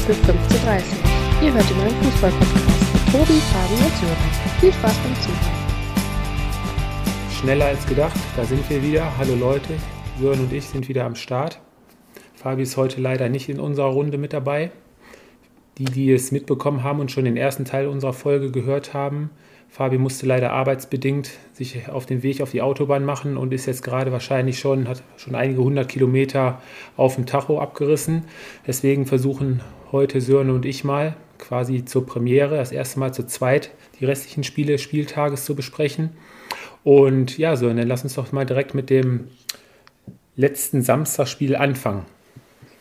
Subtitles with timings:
[0.00, 4.16] für 15.30 Ihr hört den neuen Fußball-Podcast mit Tobi, Fabi und Sören.
[4.60, 5.60] Viel Spaß beim Zuhören.
[7.38, 9.16] Schneller als gedacht, da sind wir wieder.
[9.18, 9.74] Hallo Leute,
[10.18, 11.60] Sören und ich sind wieder am Start.
[12.34, 14.70] Fabi ist heute leider nicht in unserer Runde mit dabei.
[15.76, 19.30] Die, die es mitbekommen haben und schon den ersten Teil unserer Folge gehört haben,
[19.68, 23.82] Fabi musste leider arbeitsbedingt sich auf den Weg auf die Autobahn machen und ist jetzt
[23.82, 26.60] gerade wahrscheinlich schon, hat schon einige hundert Kilometer
[26.96, 28.24] auf dem Tacho abgerissen.
[28.66, 29.60] Deswegen versuchen
[29.92, 34.44] heute Sören und ich mal quasi zur Premiere, das erste Mal zu zweit, die restlichen
[34.44, 36.10] Spiele des Spieltages zu besprechen.
[36.84, 39.28] Und ja, Sören, dann lass uns doch mal direkt mit dem
[40.36, 42.04] letzten Samstagspiel anfangen.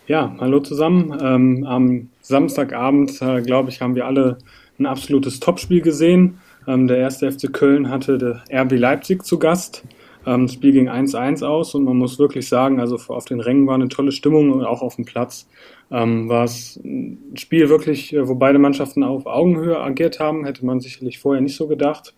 [0.07, 1.17] Ja, hallo zusammen.
[1.21, 4.37] Ähm, am Samstagabend, äh, glaube ich, haben wir alle
[4.79, 6.39] ein absolutes Topspiel gesehen.
[6.67, 9.83] Ähm, der erste FC Köln hatte der RB Leipzig zu Gast.
[10.25, 13.67] Ähm, das Spiel ging 1-1 aus und man muss wirklich sagen, also auf den Rängen
[13.67, 15.47] war eine tolle Stimmung und auch auf dem Platz
[15.91, 20.65] ähm, war es ein Spiel wirklich, äh, wo beide Mannschaften auf Augenhöhe agiert haben, hätte
[20.65, 22.13] man sicherlich vorher nicht so gedacht.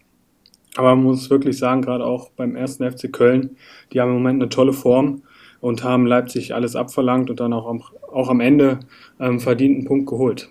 [0.76, 3.58] Aber man muss wirklich sagen, gerade auch beim ersten FC Köln,
[3.92, 5.24] die haben im Moment eine tolle Form
[5.60, 8.80] und haben Leipzig alles abverlangt und dann auch am, auch am Ende
[9.20, 10.50] ähm, verdienten Punkt geholt.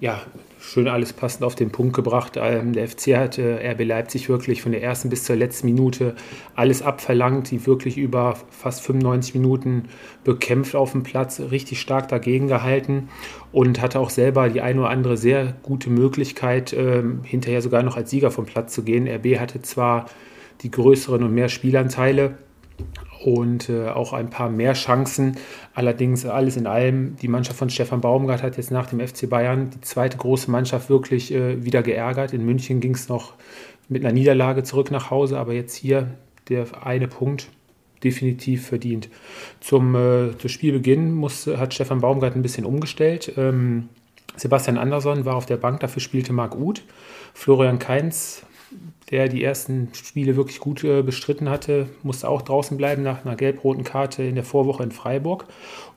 [0.00, 0.22] Ja,
[0.62, 2.38] schön alles passend auf den Punkt gebracht.
[2.40, 6.14] Ähm, der FC hatte RB Leipzig wirklich von der ersten bis zur letzten Minute
[6.54, 9.88] alles abverlangt, die wirklich über fast 95 Minuten
[10.24, 13.08] bekämpft auf dem Platz, richtig stark dagegen gehalten
[13.50, 17.96] und hatte auch selber die eine oder andere sehr gute Möglichkeit, ähm, hinterher sogar noch
[17.96, 19.08] als Sieger vom Platz zu gehen.
[19.08, 20.06] RB hatte zwar
[20.62, 22.38] die größeren und mehr Spielanteile,
[23.24, 25.36] und äh, auch ein paar mehr Chancen.
[25.74, 29.70] Allerdings alles in allem, die Mannschaft von Stefan Baumgart hat jetzt nach dem FC Bayern
[29.70, 32.32] die zweite große Mannschaft wirklich äh, wieder geärgert.
[32.32, 33.34] In München ging es noch
[33.88, 36.08] mit einer Niederlage zurück nach Hause, aber jetzt hier
[36.48, 37.48] der eine Punkt
[38.02, 39.08] definitiv verdient.
[39.60, 43.32] Zum, äh, zu Spielbeginn musste, hat Stefan Baumgart ein bisschen umgestellt.
[43.36, 43.88] Ähm,
[44.34, 46.82] Sebastian Andersson war auf der Bank, dafür spielte Marc Uth.
[47.34, 48.44] Florian Kainz
[49.10, 53.36] der die ersten Spiele wirklich gut äh, bestritten hatte, musste auch draußen bleiben nach einer
[53.36, 55.46] gelb-roten Karte in der Vorwoche in Freiburg.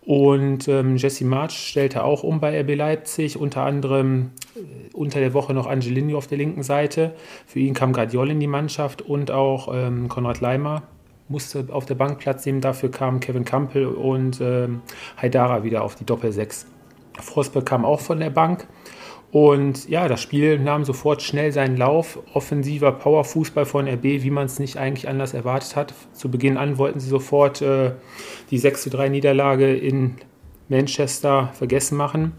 [0.06, 4.60] Und ähm, Jesse March stellte auch um bei RB Leipzig, unter anderem äh,
[4.94, 7.16] unter der Woche noch Angelini auf der linken Seite.
[7.46, 10.84] Für ihn kam Guardiol in die Mannschaft und auch ähm, Konrad Leimer
[11.28, 12.62] musste auf der Bank Platz nehmen.
[12.62, 14.82] Dafür kamen Kevin Campbell und ähm,
[15.22, 16.66] Haidara wieder auf die Doppel-6.
[17.20, 18.68] Forsberg kam auch von der Bank.
[19.36, 22.20] Und ja, das Spiel nahm sofort schnell seinen Lauf.
[22.34, 25.94] Offensiver Powerfußball von RB, wie man es nicht eigentlich anders erwartet hat.
[26.14, 27.92] Zu Beginn an wollten sie sofort äh,
[28.50, 30.16] die 6 3 Niederlage in
[30.70, 32.32] Manchester vergessen machen.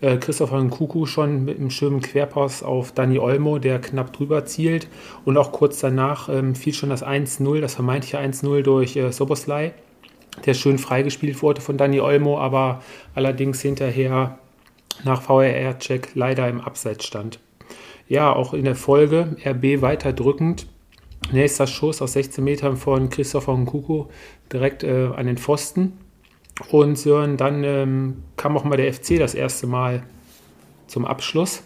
[0.00, 4.88] Äh, Christopher Nkuku schon mit einem schönen Querpass auf Dani Olmo, der knapp drüber zielt.
[5.26, 9.74] Und auch kurz danach ähm, fiel schon das 1-0, das vermeintliche 1-0 durch äh, Soboslai,
[10.46, 12.82] der schön freigespielt wurde von Dani Olmo, aber
[13.14, 14.38] allerdings hinterher
[15.04, 17.40] nach VRR-Check leider im Abseits stand.
[18.08, 20.66] Ja, auch in der Folge RB weiter drückend.
[21.32, 24.06] Nächster Schuss aus 16 Metern von Christopher Nkuku
[24.52, 25.98] direkt äh, an den Pfosten.
[26.70, 30.02] Und Sören, dann ähm, kam auch mal der FC das erste Mal
[30.86, 31.62] zum Abschluss.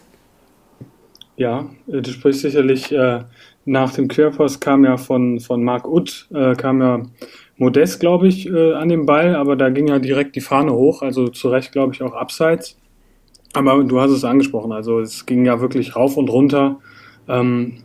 [1.35, 3.23] Ja, äh, du sprichst sicherlich äh,
[3.65, 7.01] nach dem Querpass kam ja von, von Marc Utt, äh, kam ja
[7.57, 11.01] Modest, glaube ich, äh, an den Ball, aber da ging ja direkt die Fahne hoch,
[11.01, 12.77] also zu Recht, glaube ich, auch abseits.
[13.55, 16.79] Aber du hast es angesprochen, also es ging ja wirklich rauf und runter.
[17.27, 17.77] Ähm,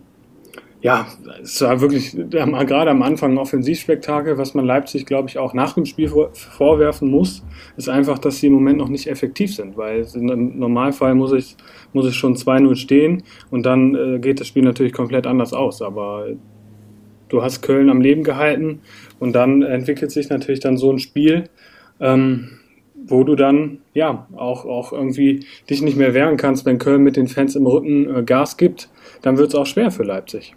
[0.83, 1.07] ja,
[1.43, 5.75] es war wirklich gerade am Anfang ein Offensivspektakel, was man Leipzig, glaube ich, auch nach
[5.75, 7.45] dem Spiel vorwerfen muss,
[7.77, 11.57] ist einfach, dass sie im Moment noch nicht effektiv sind, weil im Normalfall muss ich,
[11.93, 15.83] muss ich schon 2-0 stehen und dann äh, geht das Spiel natürlich komplett anders aus.
[15.83, 16.29] Aber
[17.29, 18.81] du hast Köln am Leben gehalten
[19.19, 21.45] und dann entwickelt sich natürlich dann so ein Spiel.
[22.01, 22.60] Ähm,
[23.07, 27.17] wo du dann ja auch, auch irgendwie dich nicht mehr wehren kannst, wenn Köln mit
[27.17, 28.89] den Fans im Rücken äh, Gas gibt,
[29.23, 30.55] dann wird es auch schwer für Leipzig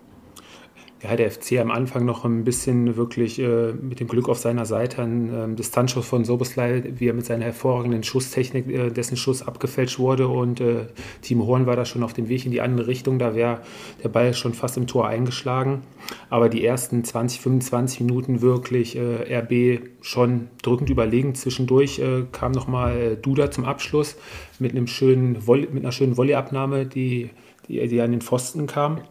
[1.03, 4.65] ja, der FC am Anfang noch ein bisschen wirklich äh, mit dem Glück auf seiner
[4.65, 5.01] Seite.
[5.01, 9.99] Ein ähm, Distanzschuss von Soboslai, wie er mit seiner hervorragenden Schusstechnik, äh, dessen Schuss abgefälscht
[9.99, 10.29] wurde.
[10.29, 10.85] Und äh,
[11.21, 13.19] Team Horn war da schon auf dem Weg in die andere Richtung.
[13.19, 13.59] Da wäre
[14.01, 15.81] der Ball schon fast im Tor eingeschlagen.
[16.29, 21.35] Aber die ersten 20, 25 Minuten wirklich äh, RB schon drückend überlegen.
[21.35, 24.15] Zwischendurch äh, kam nochmal äh, Duda zum Abschluss
[24.57, 27.29] mit, einem schönen mit einer schönen Volleyabnahme, die,
[27.67, 29.01] die, die an den Pfosten kam.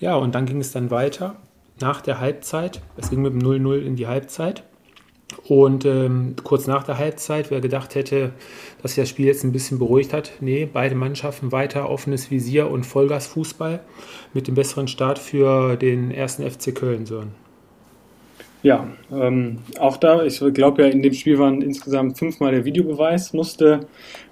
[0.00, 1.36] Ja, und dann ging es dann weiter
[1.80, 2.80] nach der Halbzeit.
[2.96, 4.62] Es ging mit dem 0-0 in die Halbzeit.
[5.48, 8.32] Und ähm, kurz nach der Halbzeit, wer gedacht hätte,
[8.80, 12.70] dass sich das Spiel jetzt ein bisschen beruhigt hat, nee, beide Mannschaften weiter offenes Visier
[12.70, 13.80] und Vollgasfußball
[14.34, 17.06] mit dem besseren Start für den ersten FC Köln.
[17.06, 17.45] Sören.
[18.62, 23.32] Ja, ähm, auch da, ich glaube ja, in dem Spiel waren insgesamt fünfmal der Videobeweis,
[23.32, 23.80] musste,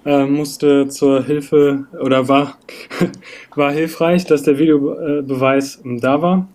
[0.05, 2.57] äh, musste zur Hilfe oder war,
[3.55, 6.47] war hilfreich, dass der Videobeweis ähm, da war.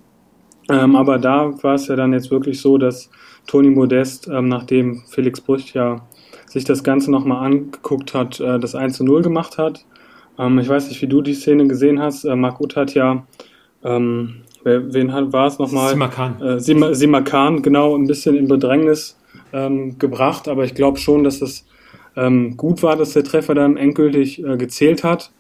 [0.69, 3.11] Ähm, aber da war es ja dann jetzt wirklich so, dass
[3.46, 6.06] Toni Modest, ähm, nachdem Felix Brüch ja
[6.46, 9.84] sich das Ganze nochmal angeguckt hat, äh, das 1 zu 0 gemacht hat.
[10.38, 12.25] Ähm, ich weiß nicht, wie du die Szene gesehen hast.
[12.25, 13.26] Äh, Marc Uth hat ja
[13.82, 15.91] ähm, Wer, wen hat, war es nochmal?
[15.91, 16.41] Simakan.
[16.43, 19.17] Äh, Sim, Simakan, genau, ein bisschen in Bedrängnis
[19.53, 21.67] ähm, gebracht, aber ich glaube schon, dass es
[22.17, 25.31] ähm, gut war, dass der Treffer dann endgültig äh, gezählt hat.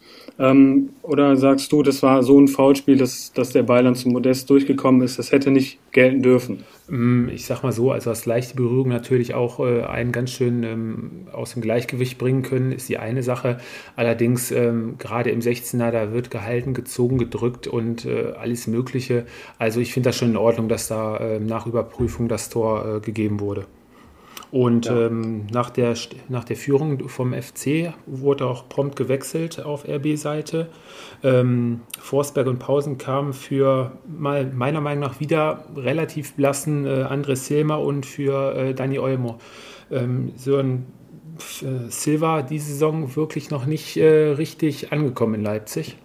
[0.40, 4.12] Ähm, oder sagst du, das war so ein Foulspiel, dass, dass der Ball dann zum
[4.12, 6.64] Modest durchgekommen ist, das hätte nicht gelten dürfen?
[6.88, 10.62] Mm, ich sag mal so, also das leichte Berührung natürlich auch äh, einen ganz schön
[10.62, 13.58] ähm, aus dem Gleichgewicht bringen können, ist die eine Sache.
[13.96, 19.26] Allerdings ähm, gerade im 16er, da wird gehalten, gezogen, gedrückt und äh, alles Mögliche.
[19.58, 23.00] Also ich finde das schon in Ordnung, dass da äh, nach Überprüfung das Tor äh,
[23.00, 23.66] gegeben wurde.
[24.52, 25.06] Und ja.
[25.06, 25.94] ähm, nach, der,
[26.28, 30.68] nach der Führung vom FC wurde auch prompt gewechselt auf RB-Seite.
[31.22, 37.36] Ähm, Forsberg und Pausen kamen für mal meiner Meinung nach wieder relativ blassen äh, André
[37.36, 39.38] Silma und für äh, Dani Olmo.
[39.90, 40.86] Ähm, so ein
[41.38, 45.96] äh, Silva diese Saison wirklich noch nicht äh, richtig angekommen in Leipzig.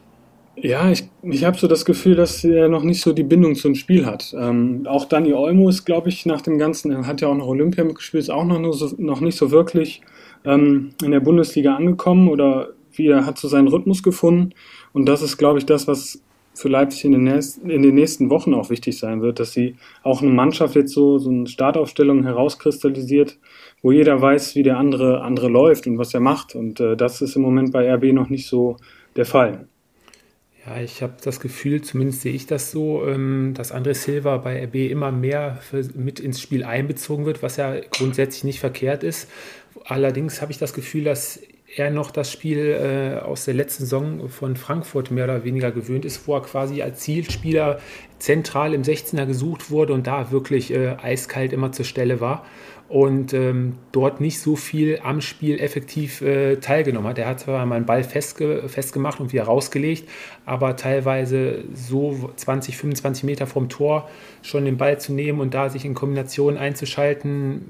[0.55, 3.75] Ja, ich, ich habe so das Gefühl, dass er noch nicht so die Bindung zum
[3.75, 4.35] Spiel hat.
[4.37, 7.47] Ähm, auch Dani Olmo ist, glaube ich, nach dem Ganzen, er hat ja auch noch
[7.47, 10.01] Olympia mitgespielt, ist auch noch, so, noch nicht so wirklich
[10.43, 14.53] ähm, in der Bundesliga angekommen oder wie er hat so seinen Rhythmus gefunden.
[14.93, 16.21] Und das ist, glaube ich, das, was
[16.53, 19.75] für Leipzig in den, nächsten, in den nächsten Wochen auch wichtig sein wird, dass sie
[20.03, 23.37] auch eine Mannschaft jetzt so, so eine Startaufstellung herauskristallisiert,
[23.81, 26.55] wo jeder weiß, wie der andere, andere läuft und was er macht.
[26.55, 28.77] Und äh, das ist im Moment bei RB noch nicht so
[29.17, 29.67] der Fall.
[30.65, 34.63] Ja, ich habe das Gefühl, zumindest sehe ich das so, ähm, dass André Silva bei
[34.63, 35.59] RB immer mehr
[35.93, 39.29] mit ins Spiel einbezogen wird, was ja grundsätzlich nicht verkehrt ist.
[39.83, 41.39] Allerdings habe ich das Gefühl, dass
[41.75, 46.05] er noch das Spiel äh, aus der letzten Saison von Frankfurt mehr oder weniger gewöhnt
[46.05, 47.79] ist, wo er quasi als Zielspieler
[48.17, 52.45] zentral im 16er gesucht wurde und da wirklich äh, eiskalt immer zur Stelle war
[52.87, 57.17] und ähm, dort nicht so viel am Spiel effektiv äh, teilgenommen hat.
[57.17, 60.07] Er hat zwar mal einen Ball festge festgemacht und wieder rausgelegt,
[60.45, 64.09] aber teilweise so 20, 25 Meter vom Tor
[64.43, 67.65] schon den Ball zu nehmen und da sich in Kombinationen einzuschalten,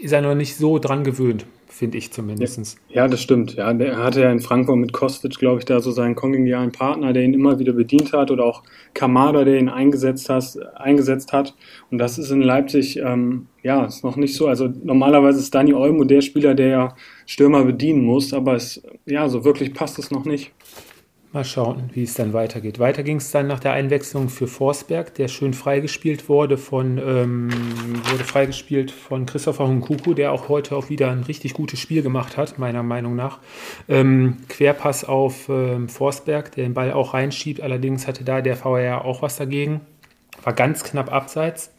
[0.00, 1.46] ist er noch nicht so dran gewöhnt
[1.76, 2.78] finde ich zumindest.
[2.88, 3.54] Ja, das stimmt.
[3.54, 7.12] Ja, er hatte ja in Frankfurt mit Kostic, glaube ich, da so seinen kongenialen Partner,
[7.12, 8.62] der ihn immer wieder bedient hat oder auch
[8.94, 11.54] Kamada, der ihn eingesetzt, has, eingesetzt hat.
[11.90, 14.46] Und das ist in Leipzig, ähm, ja, ist noch nicht so.
[14.46, 16.96] Also normalerweise ist Dani Olmo der Spieler, der ja
[17.26, 20.52] Stürmer bedienen muss, aber es, ja, so wirklich passt es noch nicht.
[21.36, 22.78] Mal schauen, wie es dann weitergeht.
[22.78, 27.50] Weiter ging es dann nach der Einwechslung für Forsberg, der schön freigespielt wurde von, ähm,
[28.10, 32.38] wurde freigespielt von Christopher Hunkuku, der auch heute auch wieder ein richtig gutes Spiel gemacht
[32.38, 33.40] hat, meiner Meinung nach.
[33.86, 37.60] Ähm, Querpass auf ähm, Forsberg, der den Ball auch reinschiebt.
[37.60, 39.82] Allerdings hatte da der VR auch was dagegen.
[40.42, 41.70] War ganz knapp abseits.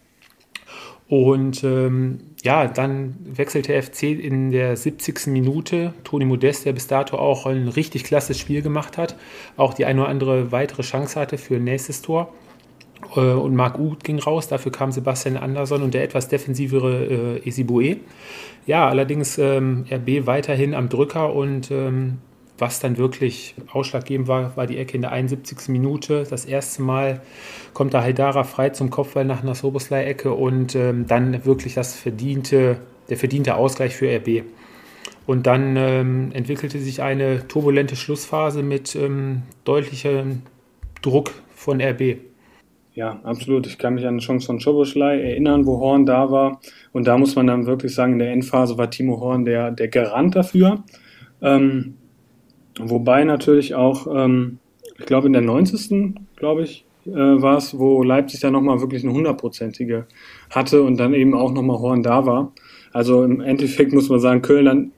[1.09, 5.27] Und ähm, ja, dann wechselte FC in der 70.
[5.27, 5.94] Minute.
[6.04, 9.15] Toni Modest, der bis dato auch ein richtig klasse Spiel gemacht hat,
[9.56, 12.34] auch die eine oder andere weitere Chance hatte für nächstes Tor.
[13.15, 17.48] Äh, und Marc Uth ging raus, dafür kam Sebastian Andersson und der etwas defensivere äh,
[17.48, 17.98] Esibue.
[18.65, 22.17] Ja, allerdings ähm, RB weiterhin am Drücker und ähm,
[22.58, 25.70] was dann wirklich ausschlaggebend war, war die Ecke in der 71.
[25.70, 26.26] Minute.
[26.30, 27.22] Das erste Mal
[27.74, 32.78] kommt da Haidara frei zum Kopfball nach einer Soboslai-Ecke und ähm, dann wirklich das verdiente,
[33.10, 34.44] der verdiente Ausgleich für RB.
[35.26, 40.44] Und dann ähm, entwickelte sich eine turbulente Schlussphase mit ähm, deutlichem
[41.02, 42.18] Druck von RB.
[42.94, 43.68] Ja, absolut.
[43.68, 46.60] Ich kann mich an die Chance von Schoboschlei erinnern, wo Horn da war.
[46.94, 49.88] Und da muss man dann wirklich sagen, in der Endphase war Timo Horn der, der
[49.90, 50.84] Garant dafür.
[51.42, 51.97] Ähm,
[52.79, 54.60] Wobei natürlich auch, ähm,
[54.98, 56.15] ich glaube in der 90.
[56.36, 60.05] glaube ich, äh, war es, wo Leipzig dann nochmal wirklich eine hundertprozentige
[60.50, 62.51] hatte und dann eben auch nochmal Horn da war.
[62.93, 64.91] Also im Endeffekt muss man sagen, Köln dann,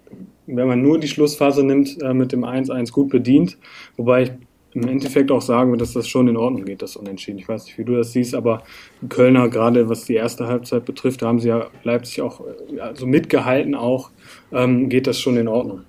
[0.48, 3.58] wenn man nur die Schlussphase nimmt, äh, mit dem 1-1 gut bedient.
[3.98, 4.32] Wobei ich
[4.74, 7.40] im Endeffekt auch sagen würde, dass das schon in Ordnung geht, das Unentschieden.
[7.40, 8.64] Ich weiß nicht, wie du das siehst, aber
[9.08, 12.42] Kölner, gerade was die erste Halbzeit betrifft, haben sie ja Leipzig auch
[12.80, 14.12] also mitgehalten, auch
[14.52, 15.82] ähm, geht das schon in Ordnung.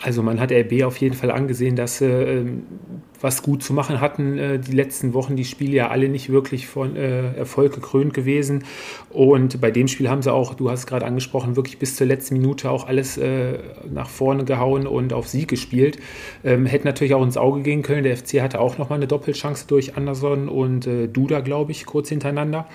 [0.00, 2.44] Also man hat RB auf jeden Fall angesehen, dass sie äh,
[3.20, 4.38] was gut zu machen hatten.
[4.38, 8.64] Äh, die letzten Wochen, die Spiele ja alle nicht wirklich von äh, Erfolg gekrönt gewesen.
[9.10, 12.34] Und bei dem Spiel haben sie auch, du hast gerade angesprochen, wirklich bis zur letzten
[12.34, 13.58] Minute auch alles äh,
[13.92, 15.98] nach vorne gehauen und auf Sieg gespielt.
[16.44, 18.04] Ähm, hätte natürlich auch ins Auge gehen können.
[18.04, 22.08] Der FC hatte auch nochmal eine Doppelchance durch Anderson und äh, Duda, glaube ich, kurz
[22.08, 22.68] hintereinander.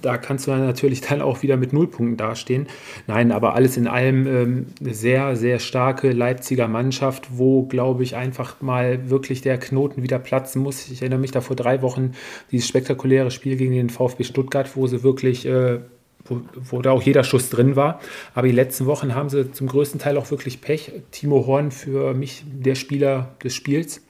[0.00, 2.66] Da kannst du natürlich dann auch wieder mit Nullpunkten dastehen.
[3.06, 8.16] Nein, aber alles in allem ähm, eine sehr, sehr starke Leipziger Mannschaft, wo, glaube ich,
[8.16, 10.88] einfach mal wirklich der Knoten wieder platzen muss.
[10.90, 12.12] Ich erinnere mich da vor drei Wochen
[12.50, 15.80] dieses spektakuläre Spiel gegen den VfB Stuttgart, wo sie wirklich, äh,
[16.24, 18.00] wo, wo, da auch jeder Schuss drin war.
[18.34, 20.92] Aber die letzten Wochen haben sie zum größten Teil auch wirklich Pech.
[21.10, 24.02] Timo Horn für mich der Spieler des Spiels.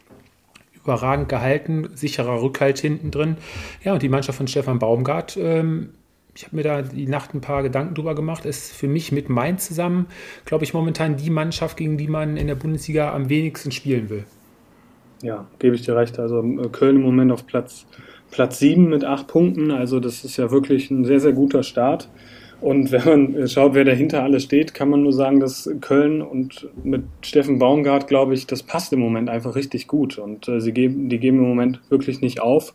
[0.84, 3.36] Überragend gehalten, sicherer Rückhalt hinten drin.
[3.84, 5.90] Ja, und die Mannschaft von Stefan Baumgart ähm,
[6.34, 9.28] ich habe mir da die Nacht ein paar Gedanken drüber gemacht, ist für mich mit
[9.28, 10.06] Mainz zusammen,
[10.44, 14.24] glaube ich, momentan die Mannschaft, gegen die man in der Bundesliga am wenigsten spielen will.
[15.22, 16.18] Ja, gebe ich dir recht.
[16.18, 17.86] Also äh, Köln im Moment auf Platz,
[18.30, 19.70] Platz 7 mit 8 Punkten.
[19.70, 22.08] Also das ist ja wirklich ein sehr, sehr guter Start.
[22.62, 26.68] Und wenn man schaut, wer dahinter alles steht, kann man nur sagen, dass Köln und
[26.84, 30.16] mit Steffen Baumgart, glaube ich, das passt im Moment einfach richtig gut.
[30.16, 32.72] Und äh, sie geben, die geben im Moment wirklich nicht auf.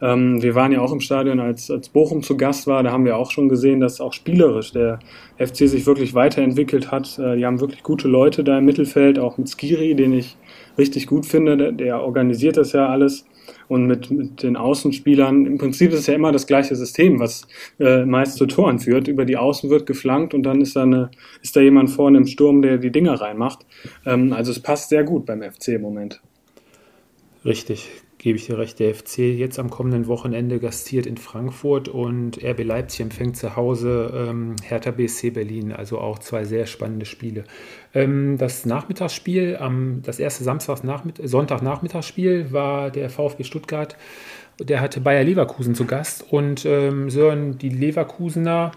[0.00, 2.84] Ähm, wir waren ja auch im Stadion, als, als Bochum zu Gast war.
[2.84, 5.00] Da haben wir auch schon gesehen, dass auch spielerisch der
[5.36, 7.18] FC sich wirklich weiterentwickelt hat.
[7.18, 10.36] Äh, die haben wirklich gute Leute da im Mittelfeld, auch mit Skiri, den ich
[10.78, 11.56] richtig gut finde.
[11.56, 13.26] Der, der organisiert das ja alles.
[13.68, 17.46] Und mit, mit den Außenspielern, im Prinzip ist es ja immer das gleiche System, was
[17.78, 19.08] äh, meist zu Toren führt.
[19.08, 21.10] Über die Außen wird geflankt und dann ist da, eine,
[21.42, 23.66] ist da jemand vorne im Sturm, der die Dinger reinmacht.
[24.06, 26.20] Ähm, also es passt sehr gut beim FC im Moment.
[27.44, 27.90] Richtig,
[28.24, 32.64] gebe ich dir recht, der FC jetzt am kommenden Wochenende gastiert in Frankfurt und RB
[32.64, 37.44] Leipzig empfängt zu Hause ähm, Hertha BSC Berlin, also auch zwei sehr spannende Spiele.
[37.92, 43.94] Ähm, das Nachmittagsspiel, ähm, das erste Samstagnachmitt Sonntagnachmittagsspiel war der VfB Stuttgart,
[44.58, 48.72] der hatte Bayer Leverkusen zu Gast und ähm, Sören, die Leverkusener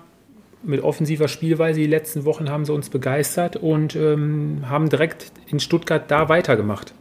[0.62, 5.62] mit offensiver Spielweise die letzten Wochen haben sie uns begeistert und ähm, haben direkt in
[5.62, 6.94] Stuttgart da weitergemacht,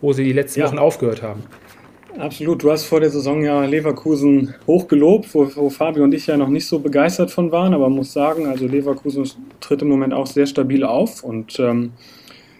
[0.00, 0.66] wo sie die letzten ja.
[0.66, 1.44] Wochen aufgehört haben.
[2.18, 2.62] Absolut.
[2.62, 6.48] Du hast vor der Saison ja Leverkusen hochgelobt, wo, wo Fabio und ich ja noch
[6.48, 9.28] nicht so begeistert von waren, aber muss sagen, also Leverkusen
[9.60, 11.92] tritt im Moment auch sehr stabil auf und ähm,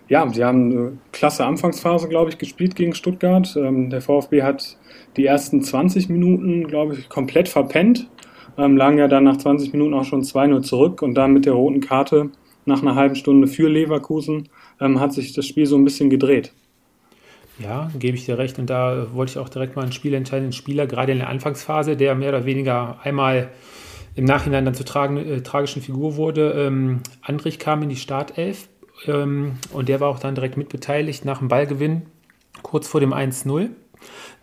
[0.08, 3.54] ja, sie haben eine klasse Anfangsphase, glaube ich, gespielt gegen Stuttgart.
[3.56, 4.76] Ähm, der VfB hat
[5.16, 8.08] die ersten 20 Minuten, glaube ich, komplett verpennt,
[8.56, 11.52] ähm, lagen ja dann nach 20 Minuten auch schon 2-0 zurück und dann mit der
[11.52, 12.30] roten Karte
[12.64, 14.48] nach einer halben Stunde für Leverkusen
[14.80, 16.52] ähm, hat sich das Spiel so ein bisschen gedreht.
[17.58, 18.58] Ja, gebe ich dir recht.
[18.58, 22.14] Und da wollte ich auch direkt mal einen spielentscheidenden Spieler, gerade in der Anfangsphase, der
[22.14, 23.50] mehr oder weniger einmal
[24.14, 26.52] im Nachhinein dann zur tragen, äh, tragischen Figur wurde.
[26.52, 28.68] Ähm, Andrich kam in die Startelf
[29.06, 32.02] ähm, und der war auch dann direkt mitbeteiligt nach dem Ballgewinn,
[32.62, 33.70] kurz vor dem 1-0.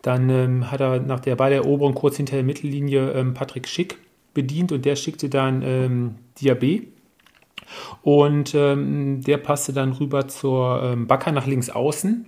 [0.01, 3.97] Dann ähm, hat er nach der Balleroberung kurz hinter der Mittellinie ähm, Patrick Schick
[4.33, 6.87] bedient und der schickte dann ähm, Diaby.
[8.01, 12.25] Und ähm, der passte dann rüber zur ähm, Backer nach links außen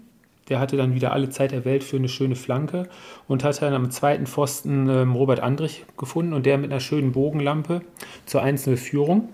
[0.50, 2.89] der hatte dann wieder alle Zeit der Welt für eine schöne Flanke
[3.27, 7.12] und hat dann am zweiten Pfosten ähm, Robert Andrich gefunden und der mit einer schönen
[7.12, 7.81] Bogenlampe
[8.25, 9.29] zur 1-0-Führung.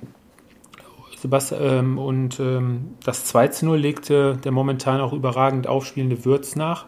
[1.59, 6.85] Ähm, und ähm, das 2-0 legte der momentan auch überragend aufspielende Würz nach.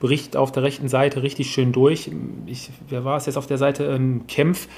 [0.00, 2.10] Bericht auf der rechten Seite richtig schön durch.
[2.46, 3.84] Ich, wer war es jetzt auf der Seite?
[3.84, 4.68] Ähm, Kempf.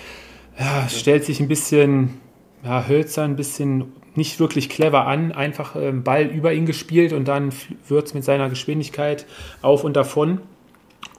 [0.59, 2.21] Ja, stellt sich ein bisschen
[2.65, 7.27] ja, hölzern, ein bisschen nicht wirklich clever an, einfach äh, Ball über ihn gespielt und
[7.29, 7.53] dann
[7.89, 9.27] wird es mit seiner Geschwindigkeit
[9.63, 10.41] auf und davon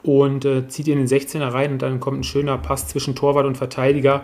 [0.03, 3.15] und äh, zieht ihn in den 16er rein und dann kommt ein schöner Pass zwischen
[3.15, 4.23] Torwart und Verteidiger.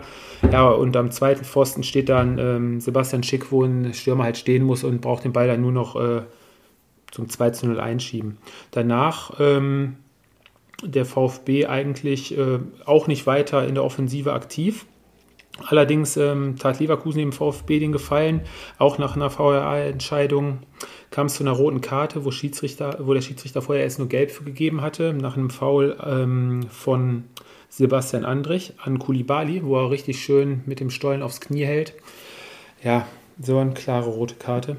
[0.50, 4.64] Ja, und am zweiten Pfosten steht dann ähm, Sebastian Schick, wo ein Stürmer halt stehen
[4.64, 6.22] muss und braucht den Ball dann nur noch äh,
[7.10, 8.38] zum 2 zu 0 einschieben.
[8.70, 9.96] Danach ähm,
[10.82, 14.86] der VfB eigentlich äh, auch nicht weiter in der Offensive aktiv.
[15.66, 18.40] Allerdings ähm, tat Leverkusen dem VfB den Gefallen.
[18.78, 20.58] Auch nach einer VRA-Entscheidung
[21.10, 24.32] kam es zu einer roten Karte, wo, Schiedsrichter, wo der Schiedsrichter vorher erst nur Gelb
[24.32, 27.24] für gegeben hatte, nach einem Foul ähm, von
[27.68, 31.94] Sebastian Andrich an Kulibali, wo er richtig schön mit dem Stollen aufs Knie hält.
[32.82, 33.06] Ja,
[33.40, 34.76] so eine klare rote Karte.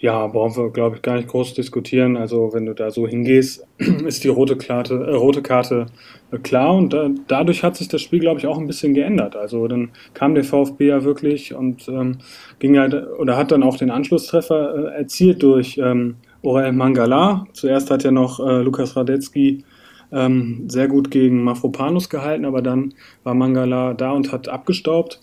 [0.00, 2.16] Ja, brauchen wir, glaube ich, gar nicht groß diskutieren.
[2.16, 5.86] Also wenn du da so hingehst, ist die rote Karte, äh, rote Karte
[6.30, 9.34] äh, klar und da, dadurch hat sich das Spiel, glaube ich, auch ein bisschen geändert.
[9.34, 12.18] Also dann kam der VfB ja wirklich und ähm,
[12.60, 17.46] ging halt oder hat dann auch den Anschlusstreffer äh, erzielt durch ähm, Orel Mangala.
[17.52, 19.64] Zuerst hat ja noch äh, Lukas Radetzky
[20.12, 25.20] ähm, sehr gut gegen Mafropanus gehalten, aber dann war Mangala da und hat abgestaubt.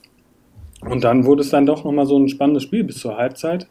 [0.82, 3.68] Und dann wurde es dann doch nochmal so ein spannendes Spiel bis zur Halbzeit.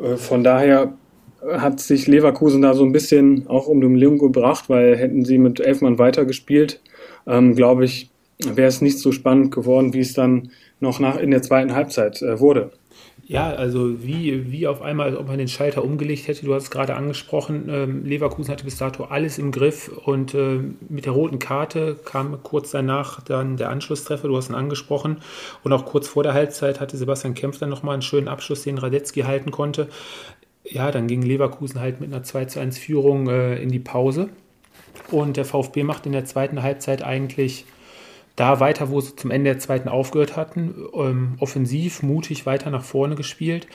[0.00, 0.94] Äh, von daher
[1.42, 5.38] hat sich Leverkusen da so ein bisschen auch um den Ling gebracht, weil hätten sie
[5.38, 6.80] mit elf Mann weitergespielt,
[7.26, 8.10] ähm, glaube ich,
[8.44, 12.20] wäre es nicht so spannend geworden, wie es dann noch nach in der zweiten Halbzeit
[12.22, 12.72] äh, wurde.
[13.30, 16.44] Ja, also wie, wie auf einmal, als ob man den Schalter umgelegt hätte.
[16.44, 20.58] Du hast es gerade angesprochen, ähm, Leverkusen hatte bis dato alles im Griff und äh,
[20.88, 25.18] mit der roten Karte kam kurz danach dann der Anschlusstreffer, du hast ihn angesprochen.
[25.62, 28.78] Und auch kurz vor der Halbzeit hatte Sebastian Kempf dann nochmal einen schönen Abschluss, den
[28.78, 29.86] Radetzky halten konnte.
[30.64, 34.28] Ja, dann ging Leverkusen halt mit einer 2 zu 1 Führung äh, in die Pause.
[35.12, 37.64] Und der VfB macht in der zweiten Halbzeit eigentlich
[38.36, 40.74] da weiter, wo sie zum Ende der zweiten aufgehört hatten.
[40.94, 43.66] Ähm, offensiv, mutig weiter nach vorne gespielt.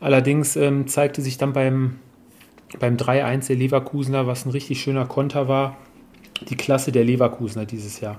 [0.00, 1.96] Allerdings ähm, zeigte sich dann beim,
[2.78, 5.76] beim 3-1 der Leverkusener, was ein richtig schöner Konter war,
[6.48, 8.18] die Klasse der Leverkusener dieses Jahr.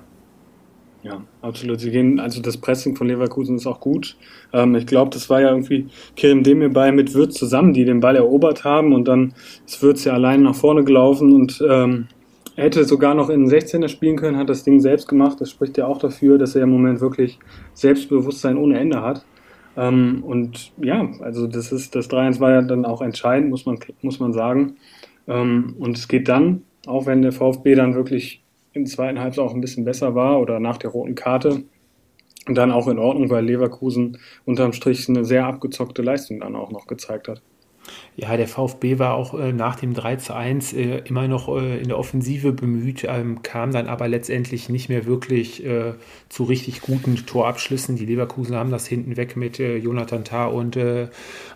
[1.04, 1.80] Ja, absolut.
[1.80, 4.18] Sie gehen, also das Pressing von Leverkusen ist auch gut.
[4.54, 8.16] Ähm, ich glaube, das war ja irgendwie Kerem Demirbay mit Würz zusammen, die den Ball
[8.16, 9.34] erobert haben und dann
[9.66, 12.08] ist Würz ja allein nach vorne gelaufen und ähm,
[12.56, 15.40] er hätte sogar noch in 16er spielen können, hat das Ding selbst gemacht.
[15.40, 17.40] Das spricht ja auch dafür, dass er im Moment wirklich
[17.74, 19.26] Selbstbewusstsein ohne Ende hat.
[19.78, 23.80] Ähm, und ja, also das ist, das 3-1 war ja dann auch entscheidend, muss man,
[24.02, 24.76] muss man sagen.
[25.28, 28.44] Ähm, und es geht dann, auch wenn der VfB dann wirklich
[28.74, 31.64] im zweiten Halbzeit auch ein bisschen besser war oder nach der roten Karte,
[32.48, 36.88] dann auch in Ordnung, weil Leverkusen unterm Strich eine sehr abgezockte Leistung dann auch noch
[36.88, 37.42] gezeigt hat.
[38.16, 41.80] Ja, der VfB war auch äh, nach dem 3 zu 1 äh, immer noch äh,
[41.80, 45.94] in der Offensive bemüht, ähm, kam dann aber letztendlich nicht mehr wirklich äh,
[46.28, 47.96] zu richtig guten Torabschlüssen.
[47.96, 51.08] Die Leverkusen haben das hinten weg mit äh, Jonathan Tah und äh,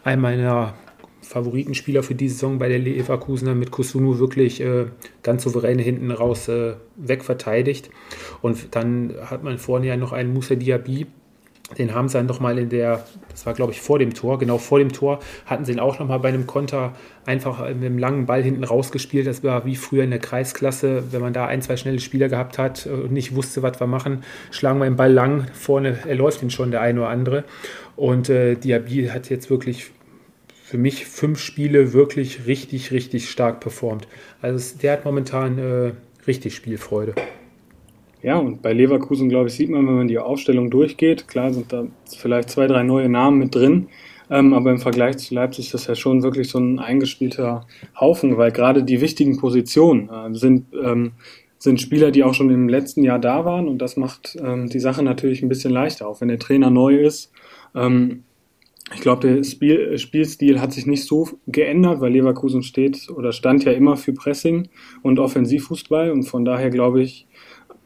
[0.04, 0.74] einem meiner
[1.22, 4.63] Favoritenspieler für die Saison bei der Leverkusener mit Kusunu wirklich
[5.24, 6.48] ganz souverän hinten raus
[6.98, 7.89] wegverteidigt.
[8.44, 11.08] Und dann hat man vorne ja noch einen Musa Diaby,
[11.77, 14.57] den haben sie dann nochmal in der, das war glaube ich vor dem Tor, genau
[14.57, 16.93] vor dem Tor, hatten sie ihn auch nochmal bei einem Konter
[17.25, 19.25] einfach mit einem langen Ball hinten rausgespielt.
[19.25, 22.57] Das war wie früher in der Kreisklasse, wenn man da ein, zwei schnelle Spieler gehabt
[22.57, 26.43] hat und nicht wusste, was wir machen, schlagen wir den Ball lang, vorne er läuft
[26.43, 27.43] ihn schon der eine oder andere.
[27.95, 29.91] Und äh, Diaby hat jetzt wirklich
[30.63, 34.07] für mich fünf Spiele wirklich richtig, richtig stark performt.
[34.41, 35.91] Also der hat momentan äh,
[36.27, 37.15] richtig Spielfreude.
[38.26, 41.72] Ja, und bei Leverkusen, glaube ich, sieht man, wenn man die Aufstellung durchgeht, klar sind
[41.72, 41.86] da
[42.18, 43.90] vielleicht zwei, drei neue Namen mit drin,
[44.32, 47.68] ähm, aber im Vergleich zu Leipzig ist das ja schon wirklich so ein eingespielter
[48.00, 51.12] Haufen, weil gerade die wichtigen Positionen äh, sind, ähm,
[51.60, 54.80] sind Spieler, die auch schon im letzten Jahr da waren und das macht ähm, die
[54.80, 57.32] Sache natürlich ein bisschen leichter, auch wenn der Trainer neu ist.
[57.76, 58.24] Ähm,
[58.94, 63.64] ich glaube, der Spiel, Spielstil hat sich nicht so geändert, weil Leverkusen steht oder stand
[63.66, 64.68] ja immer für Pressing
[65.04, 67.28] und Offensivfußball und von daher glaube ich,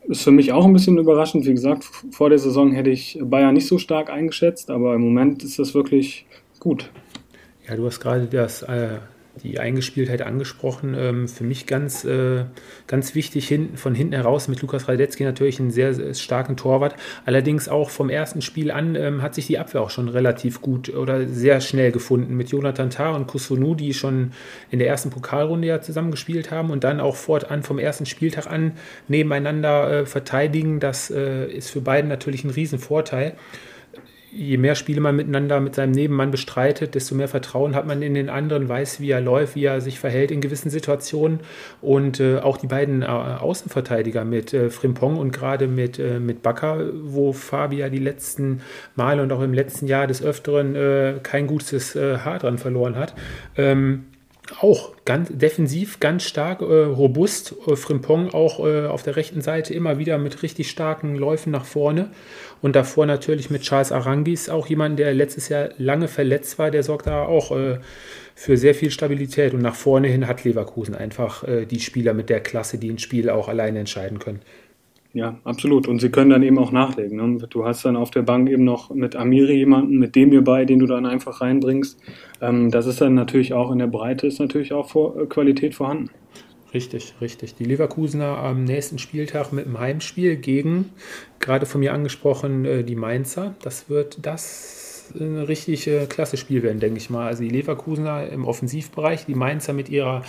[0.07, 1.45] ist für mich auch ein bisschen überraschend.
[1.45, 5.43] Wie gesagt, vor der Saison hätte ich Bayern nicht so stark eingeschätzt, aber im Moment
[5.43, 6.25] ist das wirklich
[6.59, 6.91] gut.
[7.67, 8.97] Ja, du hast gerade das äh,
[9.43, 10.95] die Eingespieltheit angesprochen.
[10.97, 12.45] Ähm, für mich ganz, äh,
[12.87, 16.95] ganz wichtig hinten, von hinten heraus mit Lukas Radetzky natürlich einen sehr, sehr starken Torwart.
[17.25, 20.89] Allerdings auch vom ersten Spiel an ähm, hat sich die Abwehr auch schon relativ gut
[20.89, 24.31] oder sehr schnell gefunden mit Jonathan Tah und Kusunu, die schon
[24.71, 28.73] in der ersten Pokalrunde ja zusammengespielt haben und dann auch fortan vom ersten Spieltag an
[29.07, 30.79] nebeneinander äh, verteidigen.
[30.79, 33.35] Das äh, ist für beiden natürlich ein Riesenvorteil
[34.31, 38.13] je mehr Spiele man miteinander mit seinem Nebenmann bestreitet, desto mehr Vertrauen hat man in
[38.13, 41.39] den anderen, weiß, wie er läuft, wie er sich verhält in gewissen Situationen.
[41.81, 46.41] Und äh, auch die beiden äh, Außenverteidiger mit äh, Frimpong und gerade mit, äh, mit
[46.41, 48.61] Bakker, wo Fabia die letzten
[48.95, 52.95] Male und auch im letzten Jahr des Öfteren äh, kein gutes äh, Haar dran verloren
[52.95, 53.15] hat.
[53.57, 54.05] Ähm,
[54.59, 57.55] auch ganz defensiv, ganz stark, äh, robust.
[57.67, 61.65] Äh, Frimpong auch äh, auf der rechten Seite immer wieder mit richtig starken Läufen nach
[61.65, 62.09] vorne.
[62.61, 66.83] Und davor natürlich mit Charles Arangis, auch jemand, der letztes Jahr lange verletzt war, der
[66.83, 67.79] sorgt da auch äh,
[68.35, 69.53] für sehr viel Stabilität.
[69.53, 72.99] Und nach vorne hin hat Leverkusen einfach äh, die Spieler mit der Klasse, die ein
[72.99, 74.41] Spiel auch alleine entscheiden können.
[75.13, 75.87] Ja, absolut.
[75.87, 77.17] Und sie können dann eben auch nachlegen.
[77.17, 77.47] Ne?
[77.49, 80.65] Du hast dann auf der Bank eben noch mit Amiri jemanden, mit dem ihr bei,
[80.65, 81.99] den du dann einfach reinbringst.
[82.41, 85.73] Ähm, das ist dann natürlich auch in der Breite, ist natürlich auch vor, äh, Qualität
[85.73, 86.11] vorhanden.
[86.73, 87.55] Richtig, richtig.
[87.55, 90.91] Die Leverkusener am nächsten Spieltag mit dem Heimspiel gegen,
[91.39, 93.55] gerade von mir angesprochen, äh, die Mainzer.
[93.63, 97.25] Das wird das ein richtig äh, klasse Spiel werden, denke ich mal.
[97.27, 100.23] Also die Leverkusener im Offensivbereich, die Mainzer mit ihrer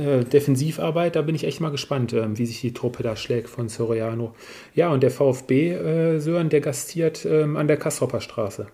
[0.00, 3.48] äh, Defensivarbeit, da bin ich echt mal gespannt, äh, wie sich die Truppe da schlägt
[3.48, 4.34] von Soriano.
[4.74, 8.66] Ja, und der VfB, äh, Sören, der gastiert ähm, an der Kastropper Straße.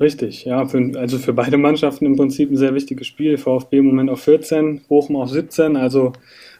[0.00, 3.38] Richtig, ja, für, also für beide Mannschaften im Prinzip ein sehr wichtiges Spiel.
[3.38, 6.12] VfB im Moment auf 14, Bochum auf 17, also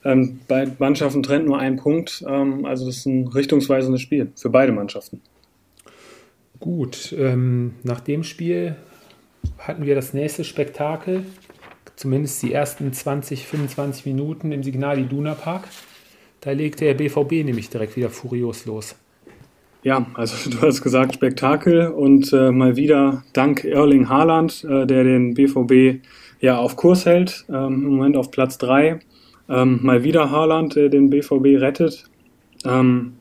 [0.05, 2.25] ähm, beide Mannschaften trennt nur ein Punkt.
[2.29, 5.21] Ähm, also das ist ein richtungsweisendes Spiel für beide Mannschaften.
[6.61, 8.77] Gut, ähm, nach dem Spiel
[9.59, 11.25] hatten wir das nächste Spektakel.
[11.97, 15.69] Zumindest die ersten 20, 25 Minuten im Signal Iduna Park.
[16.41, 18.97] Da legte der BVB nämlich direkt wieder furios los.
[19.83, 25.05] Ja, also du hast gesagt Spektakel und äh, mal wieder dank Erling Haaland, äh, der
[25.05, 26.05] den BVB
[26.41, 29.01] ja auf Kurs hält, ähm, im Moment auf Platz 3.
[29.49, 32.05] Ähm, mal wieder Haaland, der den BVB rettet.
[32.65, 33.15] Ähm,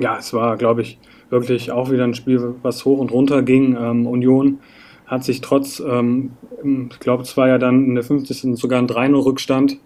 [0.00, 0.98] ja, es war, glaube ich,
[1.30, 3.76] wirklich auch wieder ein Spiel, was hoch und runter ging.
[3.76, 4.60] Ähm, Union
[5.06, 6.32] hat sich trotz, ähm,
[6.90, 8.56] ich glaube, es war ja dann in der 50.
[8.56, 9.78] sogar ein 3-0-Rückstand,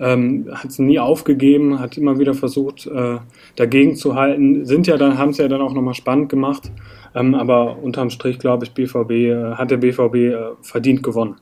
[0.00, 3.18] ähm, hat es nie aufgegeben, hat immer wieder versucht, äh,
[3.56, 4.64] dagegen zu halten.
[4.64, 6.72] Sind ja dann, haben es ja dann auch nochmal spannend gemacht.
[7.14, 11.36] Ähm, aber unterm Strich, glaube ich, BVB, äh, hat der BVB äh, verdient gewonnen.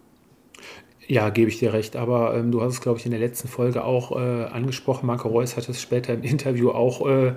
[1.07, 1.97] Ja, gebe ich dir recht.
[1.97, 5.07] Aber ähm, du hast es, glaube ich, in der letzten Folge auch äh, angesprochen.
[5.07, 7.35] Marco Reus hat es später im Interview auch äh,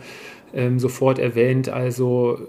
[0.54, 1.70] ähm, sofort erwähnt.
[1.70, 2.40] Also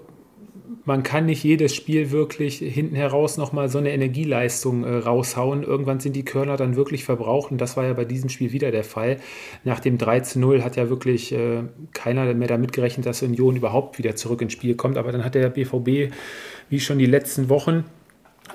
[0.85, 5.63] man kann nicht jedes Spiel wirklich hinten heraus nochmal so eine Energieleistung äh, raushauen.
[5.63, 8.71] Irgendwann sind die Körner dann wirklich verbraucht und das war ja bei diesem Spiel wieder
[8.71, 9.17] der Fall.
[9.63, 13.55] Nach dem 3 zu 0 hat ja wirklich äh, keiner mehr damit gerechnet, dass Union
[13.55, 14.97] überhaupt wieder zurück ins Spiel kommt.
[14.97, 16.13] Aber dann hat der BVB,
[16.69, 17.85] wie schon die letzten Wochen,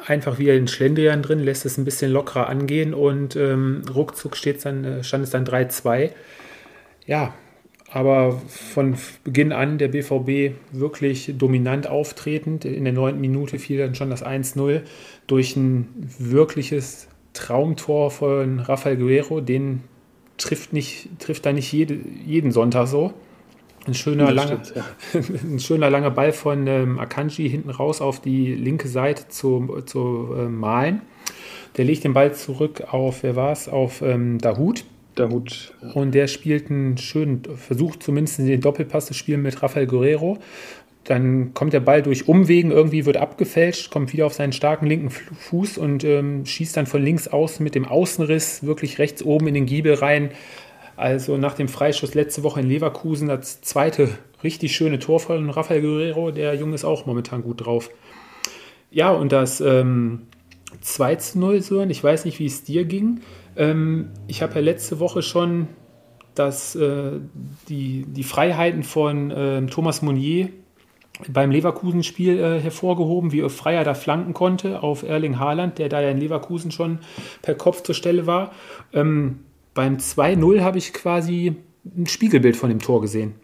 [0.07, 4.65] einfach wieder den Schlendrian drin, lässt es ein bisschen lockerer angehen und ähm, ruckzuck steht's
[4.65, 6.11] dann, äh, stand es dann 3-2.
[7.07, 7.33] Ja,
[7.91, 12.65] aber von Beginn an der BVB wirklich dominant auftretend.
[12.65, 14.83] In der neunten Minute fiel dann schon das 1-0
[15.27, 19.41] durch ein wirkliches Traumtor von Rafael Guerrero.
[19.41, 19.83] Den
[20.37, 23.15] trifft, nicht, trifft da nicht jede, jeden Sonntag so.
[23.87, 24.85] Ein schöner, langer, ja.
[25.43, 30.35] ein schöner langer Ball von ähm, Akanji hinten raus auf die linke Seite zu, zu
[30.37, 31.01] äh, malen.
[31.79, 34.85] Der legt den Ball zurück auf, wer war es, auf ähm, Dahut
[35.19, 35.75] der Hut.
[35.95, 40.39] Und der spielt einen schönen, versucht zumindest den Doppelpass zu spielen mit Rafael Guerrero.
[41.05, 45.11] Dann kommt der Ball durch Umwegen, irgendwie wird abgefälscht, kommt wieder auf seinen starken linken
[45.11, 49.55] Fuß und ähm, schießt dann von links außen mit dem Außenriss wirklich rechts oben in
[49.55, 50.31] den Giebel rein.
[50.97, 54.11] Also nach dem Freischuss letzte Woche in Leverkusen das zweite
[54.43, 56.31] richtig schöne Tor von Rafael Guerrero.
[56.31, 57.91] Der Junge ist auch momentan gut drauf.
[58.91, 60.23] Ja, und das ähm,
[60.81, 63.21] 2 zu 0, Sören, ich weiß nicht, wie es dir ging.
[63.57, 65.69] Ähm, ich habe ja letzte Woche schon
[66.35, 67.13] das, äh,
[67.69, 70.51] die, die Freiheiten von äh, Thomas Monnier
[71.29, 76.11] beim Leverkusen-Spiel äh, hervorgehoben, wie Freier da flanken konnte auf Erling Haaland, der da ja
[76.11, 77.01] in Leverkusen schon
[77.43, 78.53] per Kopf zur Stelle war.
[78.93, 79.41] Ähm,
[79.75, 83.35] beim 2-0 habe ich quasi ein Spiegelbild von dem Tor gesehen.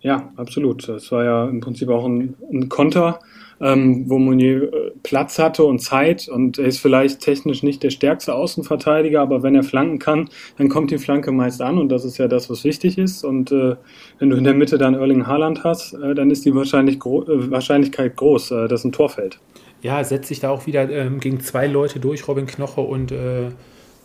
[0.00, 0.88] Ja, absolut.
[0.88, 3.20] Das war ja im Prinzip auch ein, ein Konter
[3.60, 7.90] ähm, wo Mounier äh, Platz hatte und Zeit und er ist vielleicht technisch nicht der
[7.90, 12.04] stärkste Außenverteidiger, aber wenn er flanken kann, dann kommt die Flanke meist an und das
[12.04, 13.24] ist ja das, was wichtig ist.
[13.24, 13.76] Und äh,
[14.18, 17.22] wenn du in der Mitte dann Erling Haaland hast, äh, dann ist die wahrscheinlich gro
[17.22, 19.38] äh, Wahrscheinlichkeit groß, äh, dass ein Tor fällt.
[19.82, 23.48] Ja, setzt sich da auch wieder ähm, gegen zwei Leute durch, Robin Knoche und äh,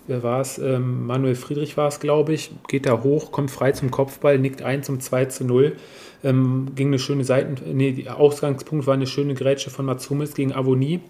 [0.08, 0.58] wer war es?
[0.58, 2.52] Ähm, Manuel Friedrich war es, glaube ich.
[2.68, 5.76] Geht da hoch, kommt frei zum Kopfball, nickt ein zum 2 zu 0.
[6.24, 11.02] Ähm, ging eine schöne Seiten, nee, Ausgangspunkt war eine schöne Grätsche von Matsumis gegen Avonie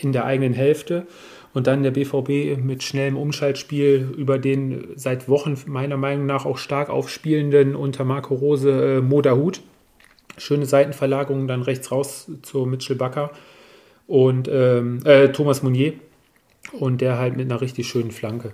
[0.00, 1.06] in der eigenen Hälfte.
[1.52, 6.58] Und dann der BVB mit schnellem Umschaltspiel über den seit Wochen meiner Meinung nach auch
[6.58, 9.60] stark aufspielenden unter Marco Rose äh, Modahut.
[10.36, 13.30] Schöne Seitenverlagerung dann rechts raus zu Mitchell Bakker
[14.08, 15.92] und ähm, äh, Thomas Mounier.
[16.72, 18.52] Und der halt mit einer richtig schönen Flanke.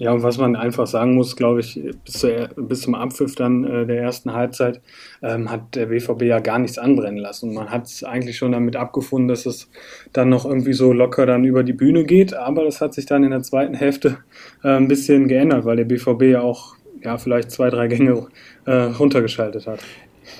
[0.00, 3.64] Ja, und was man einfach sagen muss, glaube ich, bis, zur, bis zum Abpfiff dann
[3.64, 4.80] äh, der ersten Halbzeit
[5.22, 7.50] ähm, hat der BVB ja gar nichts anbrennen lassen.
[7.50, 9.68] Und man hat es eigentlich schon damit abgefunden, dass es
[10.14, 12.32] dann noch irgendwie so locker dann über die Bühne geht.
[12.32, 14.16] Aber das hat sich dann in der zweiten Hälfte
[14.64, 18.26] äh, ein bisschen geändert, weil der BVB ja auch ja, vielleicht zwei, drei Gänge
[18.64, 19.80] äh, runtergeschaltet hat.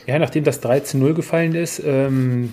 [0.06, 2.52] Ja, nachdem das 13-0 gefallen ist, ähm,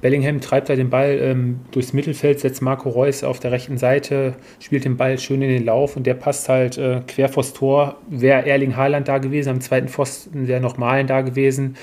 [0.00, 4.34] Bellingham treibt da den Ball ähm, durchs Mittelfeld, setzt Marco Reus auf der rechten Seite,
[4.60, 7.96] spielt den Ball schön in den Lauf und der passt halt äh, quer vors Tor.
[8.08, 11.76] Wäre Erling Haaland da gewesen, am zweiten Pfosten wäre noch Malen da gewesen.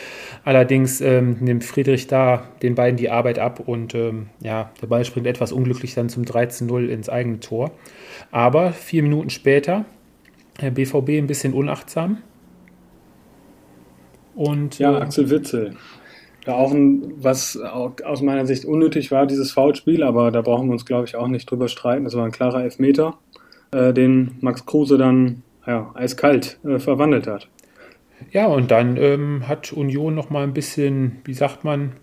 [0.43, 5.03] Allerdings ähm, nimmt Friedrich da den beiden die Arbeit ab und ähm, ja, der Ball
[5.03, 7.71] springt etwas unglücklich dann zum 13-0 ins eigene Tor.
[8.31, 9.85] Aber vier Minuten später,
[10.61, 12.19] der BVB ein bisschen unachtsam.
[14.35, 15.75] Und, ja, äh, Axel Witzel.
[16.45, 20.73] Ja, auch ein, was aus meiner Sicht unnötig war, dieses Foulspiel, aber da brauchen wir
[20.73, 22.03] uns, glaube ich, auch nicht drüber streiten.
[22.03, 23.17] Das war ein klarer Elfmeter,
[23.71, 27.47] äh, den Max Kruse dann ja, eiskalt äh, verwandelt hat.
[28.31, 31.93] Ja, und dann ähm, hat Union noch mal ein bisschen, wie sagt man,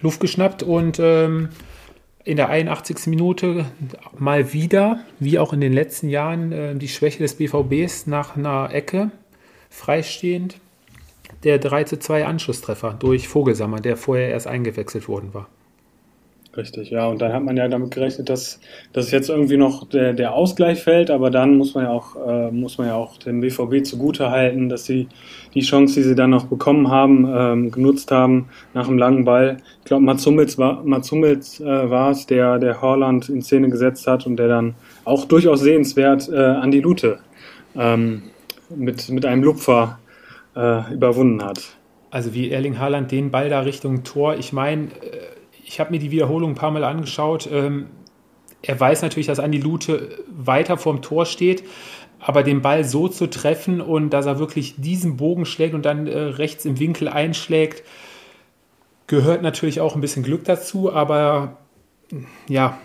[0.00, 1.50] Luft geschnappt und ähm,
[2.24, 3.06] in der 81.
[3.08, 3.66] Minute
[4.16, 8.70] mal wieder, wie auch in den letzten Jahren, äh, die Schwäche des BVBs nach einer
[8.72, 9.10] Ecke
[9.70, 10.58] freistehend
[11.44, 15.48] der 3 zu 2 Anschlusstreffer durch Vogelsammer, der vorher erst eingewechselt worden war.
[16.54, 17.06] Richtig, ja.
[17.06, 18.60] Und dann hat man ja damit gerechnet, dass,
[18.92, 22.50] dass jetzt irgendwie noch der, der Ausgleich fällt, aber dann muss man ja auch, äh,
[22.50, 25.08] muss man ja auch dem BVB zugute halten, dass sie
[25.54, 29.56] die Chance, die sie dann noch bekommen haben, ähm, genutzt haben nach einem langen Ball.
[29.78, 33.70] Ich glaube, Mats Hummels war, Mats Hummels, äh, war es, der, der Horland in Szene
[33.70, 37.18] gesetzt hat und der dann auch durchaus sehenswert äh, an die Lute
[37.76, 38.24] ähm,
[38.68, 39.98] mit, mit einem Lupfer
[40.56, 41.76] äh, überwunden hat.
[42.10, 45.32] Also wie Erling Haaland den Ball da Richtung Tor, ich meine, äh,
[45.64, 47.48] ich habe mir die Wiederholung ein paar Mal angeschaut.
[47.50, 47.86] Ähm,
[48.60, 51.64] er weiß natürlich, dass Andi Lute weiter vorm Tor steht,
[52.20, 56.06] aber den Ball so zu treffen und dass er wirklich diesen Bogen schlägt und dann
[56.06, 57.82] äh, rechts im Winkel einschlägt,
[59.06, 61.58] gehört natürlich auch ein bisschen Glück dazu, aber
[62.48, 62.78] ja,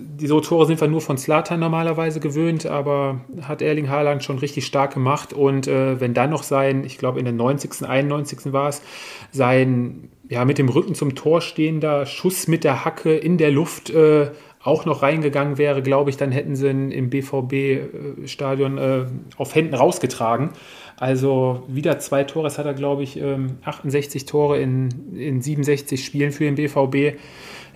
[0.00, 4.66] diese Tore sind wir nur von Slatan normalerweise gewöhnt, aber hat Erling Haaland schon richtig
[4.66, 5.32] stark gemacht.
[5.32, 8.52] Und äh, wenn dann noch sein, ich glaube in der 90., 91.
[8.52, 8.82] war es,
[9.30, 13.90] sein ja, mit dem Rücken zum Tor stehender Schuss mit der Hacke in der Luft
[13.90, 14.30] äh,
[14.62, 19.06] auch noch reingegangen wäre, glaube ich, dann hätten sie ihn im BVB-Stadion äh,
[19.38, 20.50] auf Händen rausgetragen.
[20.98, 23.18] Also wieder zwei Tore, das hat er, glaube ich,
[23.64, 27.18] 68 ähm, Tore in, in 67 Spielen für den BVB.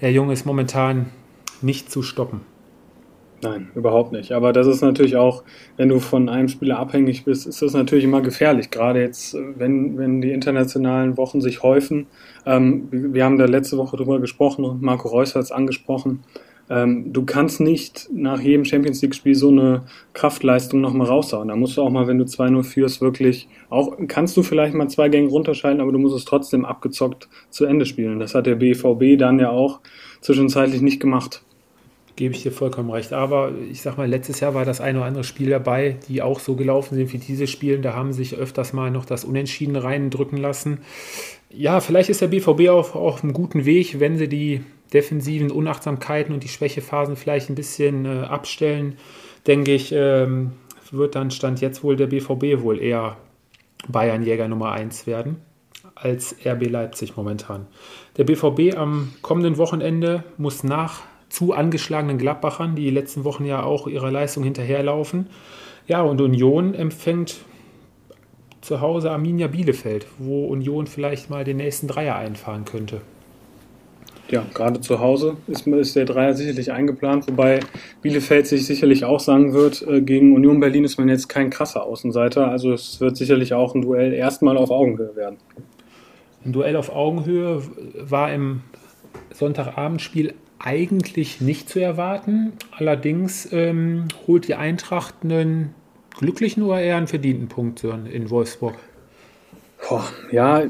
[0.02, 1.06] Der Junge ist momentan
[1.64, 2.42] nicht zu stoppen.
[3.44, 4.32] Nein, überhaupt nicht.
[4.32, 5.42] Aber das ist natürlich auch,
[5.76, 8.70] wenn du von einem Spieler abhängig bist, ist das natürlich immer gefährlich.
[8.70, 12.06] Gerade jetzt, wenn, wenn die internationalen Wochen sich häufen.
[12.46, 16.20] Ähm, wir haben da letzte Woche drüber gesprochen und Marco Reus hat es angesprochen.
[16.70, 19.82] Ähm, du kannst nicht nach jedem Champions League-Spiel so eine
[20.14, 21.48] Kraftleistung nochmal raushauen.
[21.48, 24.88] Da musst du auch mal, wenn du 2-0 führst, wirklich auch, kannst du vielleicht mal
[24.88, 28.18] zwei Gänge runterschalten, aber du musst es trotzdem abgezockt zu Ende spielen.
[28.18, 29.80] Das hat der BVB dann ja auch
[30.22, 31.42] zwischenzeitlich nicht gemacht
[32.16, 33.12] gebe ich dir vollkommen recht.
[33.12, 36.40] Aber ich sag mal, letztes Jahr war das ein oder andere Spiel dabei, die auch
[36.40, 37.78] so gelaufen sind wie diese Spiele.
[37.80, 40.78] Da haben sich öfters mal noch das Unentschieden reindrücken lassen.
[41.50, 46.34] Ja, vielleicht ist der BVB auch auf einem guten Weg, wenn sie die defensiven Unachtsamkeiten
[46.34, 48.96] und die Schwächephasen vielleicht ein bisschen äh, abstellen.
[49.46, 50.52] Denke ich, ähm,
[50.90, 53.16] wird dann Stand jetzt wohl der BVB wohl eher
[53.88, 55.40] Bayernjäger Nummer 1 werden
[55.94, 57.66] als RB Leipzig momentan.
[58.16, 61.02] Der BVB am kommenden Wochenende muss nach
[61.34, 65.26] zu angeschlagenen Gladbachern, die, die letzten Wochen ja auch ihrer Leistung hinterherlaufen.
[65.88, 67.40] Ja, und Union empfängt
[68.60, 73.00] zu Hause Arminia Bielefeld, wo Union vielleicht mal den nächsten Dreier einfahren könnte.
[74.30, 77.60] Ja, gerade zu Hause ist, ist der Dreier sicherlich eingeplant, wobei
[78.00, 81.82] Bielefeld sich sicherlich auch sagen wird, äh, gegen Union Berlin ist man jetzt kein krasser
[81.82, 82.48] Außenseiter.
[82.48, 85.38] Also es wird sicherlich auch ein Duell erstmal auf Augenhöhe werden.
[86.44, 87.60] Ein Duell auf Augenhöhe
[87.98, 88.62] war im
[89.32, 92.54] Sonntagabendspiel eigentlich nicht zu erwarten.
[92.72, 95.74] Allerdings ähm, holt die Eintracht einen
[96.18, 98.74] glücklichen oder eher einen verdienten Punkt in Wolfsburg.
[99.86, 100.64] Boah, ja,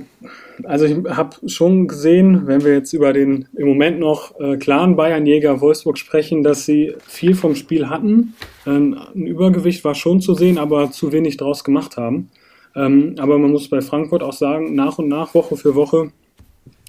[0.65, 4.97] also ich habe schon gesehen, wenn wir jetzt über den im Moment noch äh, klaren
[4.97, 8.35] Bayernjäger Wolfsburg sprechen, dass sie viel vom Spiel hatten.
[8.67, 12.31] Ähm, ein Übergewicht war schon zu sehen, aber zu wenig draus gemacht haben.
[12.75, 16.11] Ähm, aber man muss bei Frankfurt auch sagen, nach und nach, Woche für Woche,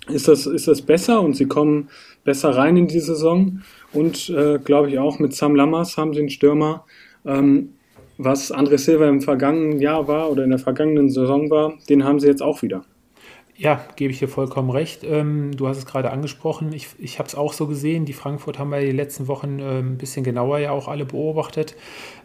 [0.07, 1.89] ist das, ist das besser und sie kommen
[2.23, 3.61] besser rein in die Saison.
[3.93, 6.85] Und äh, glaube ich auch mit Sam Lammers haben sie einen Stürmer,
[7.25, 7.73] ähm,
[8.17, 12.19] was André Silva im vergangenen Jahr war oder in der vergangenen Saison war, den haben
[12.19, 12.85] sie jetzt auch wieder.
[13.57, 15.05] Ja, gebe ich dir vollkommen recht.
[15.05, 16.73] Ähm, du hast es gerade angesprochen.
[16.73, 18.03] Ich, ich habe es auch so gesehen.
[18.03, 21.73] Die Frankfurt haben wir die letzten Wochen äh, ein bisschen genauer ja auch alle beobachtet,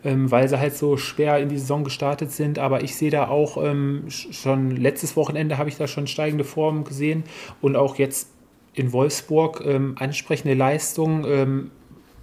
[0.02, 2.58] ähm, weil sie halt so schwer in die Saison gestartet sind.
[2.58, 6.82] Aber ich sehe da auch ähm, schon letztes Wochenende habe ich da schon steigende Formen
[6.82, 7.22] gesehen
[7.60, 8.30] und auch jetzt
[8.74, 11.24] in Wolfsburg ähm, ansprechende Leistung.
[11.26, 11.70] Ähm,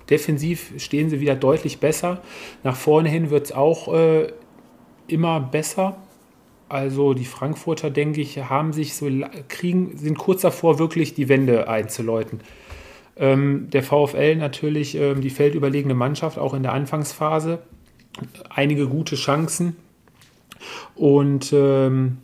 [0.09, 2.21] defensiv stehen sie wieder deutlich besser.
[2.65, 4.27] Nach vorne hin wird es auch äh,
[5.07, 5.95] immer besser.
[6.69, 9.09] Also die Frankfurter, denke ich, haben sich so
[9.47, 12.41] kriegen, sind kurz davor, wirklich die Wende einzuläuten.
[13.15, 17.59] Ähm, der VfL natürlich ähm, die feldüberlegene Mannschaft, auch in der Anfangsphase.
[18.49, 19.77] Einige gute Chancen.
[20.95, 22.17] Und ähm,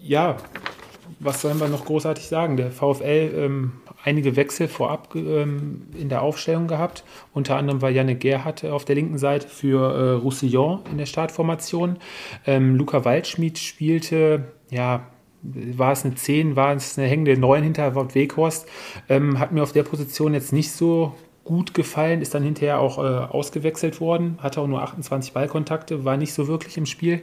[0.00, 0.36] ja,
[1.18, 2.56] was sollen wir noch großartig sagen?
[2.56, 3.72] Der VfL ähm,
[4.04, 7.04] einige Wechsel vorab ähm, in der Aufstellung gehabt.
[7.32, 11.98] Unter anderem war Janne Gerhardt auf der linken Seite für äh, Roussillon in der Startformation.
[12.46, 15.06] Ähm, Luca Waldschmidt spielte, ja,
[15.42, 18.68] war es eine 10, war es eine hängende 9 hinter Wout Weghorst.
[19.08, 22.98] Ähm, hat mir auf der Position jetzt nicht so gut gefallen, ist dann hinterher auch
[22.98, 27.22] äh, ausgewechselt worden, hatte auch nur 28 Ballkontakte, war nicht so wirklich im Spiel.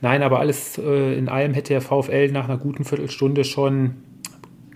[0.00, 3.96] Nein, aber alles äh, in allem hätte der VfL nach einer guten Viertelstunde schon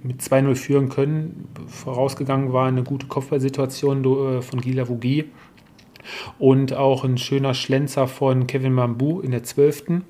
[0.03, 1.49] mit 2-0 führen können.
[1.67, 5.27] Vorausgegangen war eine gute Kopfballsituation äh, von Gila Vugi
[6.39, 10.03] und auch ein schöner Schlenzer von Kevin Mambu in der 12.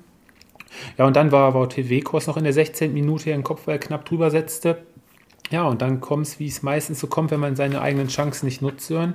[0.97, 2.93] Ja, und dann war Wout Wekos noch in der 16.
[2.93, 4.83] Minute, der den Kopfball knapp drüber setzte.
[5.51, 8.45] Ja, und dann kommt es, wie es meistens so kommt, wenn man seine eigenen Chancen
[8.45, 9.13] nicht nutzt, Sören.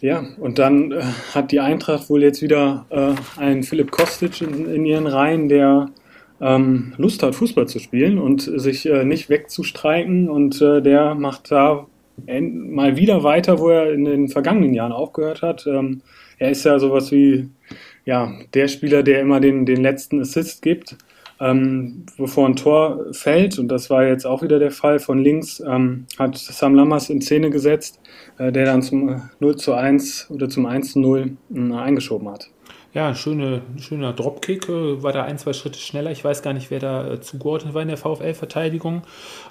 [0.00, 1.02] Ja, und dann äh,
[1.34, 5.90] hat die Eintracht wohl jetzt wieder äh, einen Philipp Kostic in, in, ihren Reihen, der
[6.40, 10.28] ähm, Lust hat, Fußball zu spielen und sich äh, nicht wegzustreiken.
[10.28, 11.86] Und äh, der macht da
[12.26, 15.66] mal wieder weiter, wo er in den vergangenen Jahren aufgehört hat.
[15.66, 16.02] Ähm,
[16.38, 17.48] er ist ja sowas wie
[18.04, 20.96] ja, der Spieler, der immer den, den letzten Assist gibt
[21.40, 25.60] ähm, bevor ein Tor fällt, und das war jetzt auch wieder der Fall von links,
[25.66, 27.98] ähm, hat Sam Lammers in Szene gesetzt,
[28.38, 32.50] äh, der dann zum 0 zu 1 oder zum 1 zu 0 äh, eingeschoben hat.
[32.92, 36.10] Ja, schöne, schöner Dropkick, äh, war da ein, zwei Schritte schneller.
[36.10, 39.02] Ich weiß gar nicht, wer da äh, zugeordnet war in der VfL-Verteidigung.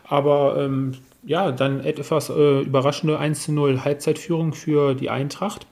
[0.05, 0.91] Aber ähm,
[1.23, 5.67] ja, dann etwas äh, überraschende 1 zu 0 Halbzeitführung für die Eintracht.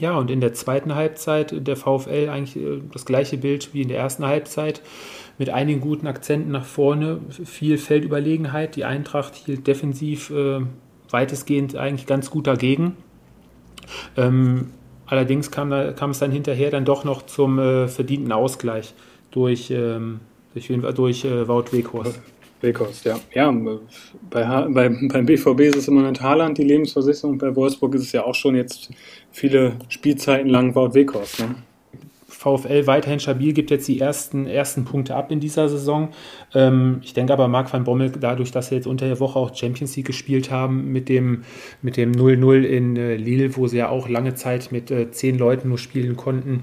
[0.00, 3.88] Ja, und in der zweiten Halbzeit der VfL eigentlich äh, das gleiche Bild wie in
[3.88, 4.82] der ersten Halbzeit
[5.38, 8.74] mit einigen guten Akzenten nach vorne, viel Feldüberlegenheit.
[8.74, 10.60] Die Eintracht hielt defensiv äh,
[11.10, 12.96] weitestgehend eigentlich ganz gut dagegen.
[14.16, 14.72] Ähm,
[15.08, 18.94] allerdings kam, kam, es dann hinterher dann doch noch zum äh, verdienten Ausgleich
[19.30, 20.20] durch, ähm,
[20.54, 22.20] durch, durch äh, Wout Weghorst.
[22.60, 23.18] Weghorst, ja.
[23.34, 23.52] Ja,
[24.30, 28.12] bei, bei, beim BVB ist es im Moment Haaland die Lebensversicherung, bei Wolfsburg ist es
[28.12, 28.90] ja auch schon jetzt
[29.30, 31.40] viele Spielzeiten lang Wout Weghorst.
[31.40, 31.54] Ne?
[32.38, 36.10] VfL weiterhin stabil, gibt jetzt die ersten, ersten Punkte ab in dieser Saison.
[36.54, 39.56] Ähm, ich denke aber, Marc van Bommel, dadurch, dass sie jetzt unter der Woche auch
[39.56, 41.42] Champions League gespielt haben, mit dem
[41.82, 45.36] mit dem 0-0 in äh, Lille, wo sie ja auch lange Zeit mit äh, zehn
[45.36, 46.62] Leuten nur spielen konnten,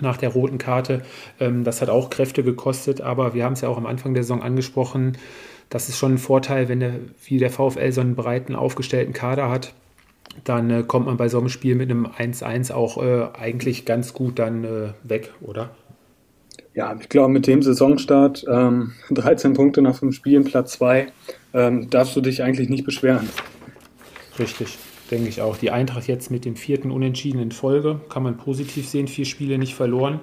[0.00, 1.02] nach der roten Karte.
[1.40, 4.22] Ähm, das hat auch Kräfte gekostet, aber wir haben es ja auch am Anfang der
[4.22, 5.18] Saison angesprochen.
[5.68, 9.50] Das ist schon ein Vorteil, wenn der, wie der VfL so einen breiten, aufgestellten Kader
[9.50, 9.72] hat
[10.44, 14.12] dann äh, kommt man bei so einem Spiel mit einem 1-1 auch äh, eigentlich ganz
[14.12, 15.70] gut dann äh, weg, oder?
[16.74, 21.08] Ja, ich glaube, mit dem Saisonstart, ähm, 13 Punkte nach 5 Spielen, Platz 2,
[21.54, 23.28] ähm, darfst du dich eigentlich nicht beschweren.
[24.38, 24.78] Richtig,
[25.10, 25.56] denke ich auch.
[25.56, 29.58] Die Eintracht jetzt mit dem vierten Unentschieden in Folge, kann man positiv sehen, vier Spiele
[29.58, 30.20] nicht verloren.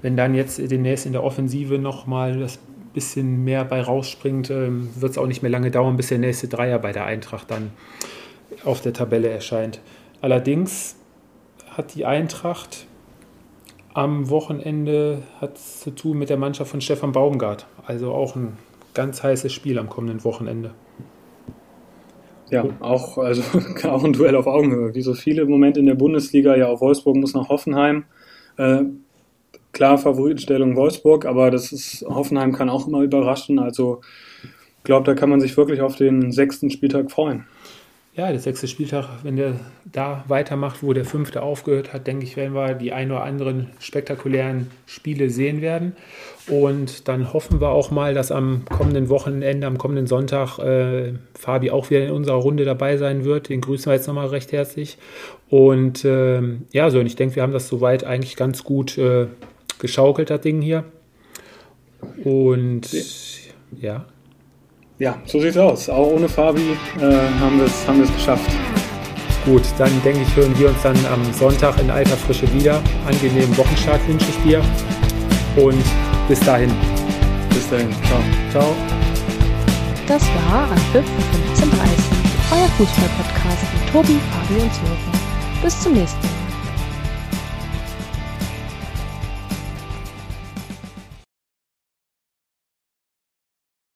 [0.00, 2.58] Wenn dann jetzt demnächst in der Offensive nochmal das
[2.92, 6.48] bisschen mehr bei rausspringt, ähm, wird es auch nicht mehr lange dauern, bis der nächste
[6.48, 7.70] Dreier bei der Eintracht dann
[8.64, 9.80] auf der Tabelle erscheint.
[10.20, 10.96] Allerdings
[11.76, 12.86] hat die Eintracht
[13.94, 15.22] am Wochenende
[15.54, 17.66] zu tun mit der Mannschaft von Stefan Baumgart.
[17.86, 18.56] Also auch ein
[18.94, 20.72] ganz heißes Spiel am kommenden Wochenende.
[22.50, 23.42] Ja, auch, also,
[23.88, 24.94] auch ein Duell auf Augenhöhe.
[24.94, 28.04] Wie so viele im Moment in der Bundesliga, ja, auch Wolfsburg muss nach Hoffenheim.
[28.58, 28.84] Äh,
[29.72, 33.58] klar, Favoritenstellung Wolfsburg, aber das ist, Hoffenheim kann auch immer überraschen.
[33.58, 34.02] Also,
[34.42, 37.46] ich glaube, da kann man sich wirklich auf den sechsten Spieltag freuen
[38.14, 39.54] ja, der sechste Spieltag, wenn der
[39.90, 43.70] da weitermacht, wo der fünfte aufgehört hat, denke ich, werden wir die ein oder anderen
[43.78, 45.96] spektakulären Spiele sehen werden.
[46.46, 51.70] Und dann hoffen wir auch mal, dass am kommenden Wochenende, am kommenden Sonntag, äh, Fabi
[51.70, 53.48] auch wieder in unserer Runde dabei sein wird.
[53.48, 54.98] Den grüßen wir jetzt nochmal recht herzlich.
[55.48, 59.26] Und äh, ja, so, und ich denke, wir haben das soweit eigentlich ganz gut äh,
[59.78, 60.84] geschaukelt, das Ding hier.
[62.24, 62.92] Und
[63.80, 63.80] ja.
[63.80, 64.04] Ja,
[65.24, 65.88] so sieht's aus.
[65.88, 67.02] Auch ohne Fabi äh,
[67.40, 68.50] haben wir es haben geschafft.
[69.44, 72.80] Gut, dann denke ich, hören wir uns dann am Sonntag in alter Frische wieder.
[73.06, 74.62] Angenehmen Wochenstart wünsche ich dir.
[75.56, 75.82] Und
[76.28, 76.70] bis dahin.
[77.50, 77.88] Bis dahin.
[78.06, 78.20] Ciao.
[78.52, 78.76] Ciao.
[80.06, 81.04] Das war Anpfiff
[81.56, 85.62] 15.30 euer Fußball-Podcast mit Tobi, Fabi und Jürgen.
[85.62, 86.41] Bis zum nächsten Mal.